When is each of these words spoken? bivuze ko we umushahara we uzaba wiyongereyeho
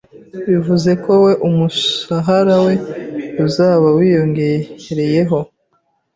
bivuze 0.47 0.91
ko 1.03 1.11
we 1.23 1.31
umushahara 1.47 2.55
we 2.65 2.73
uzaba 3.45 3.87
wiyongereyeho 3.97 5.39